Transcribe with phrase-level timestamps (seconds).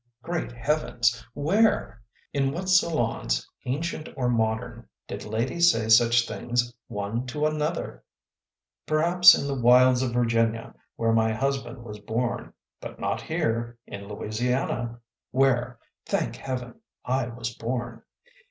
[0.23, 1.23] Great heavens!
[1.35, 2.01] Where?
[2.33, 8.03] In what salons ancient or modern did ladies say such things one to another?
[8.87, 13.77] Per haps in the wilds of Virginia, where my husband was born, but not here
[13.85, 15.77] in Louisiana, where,
[16.07, 16.79] thank heaven!
[17.05, 18.01] I was born.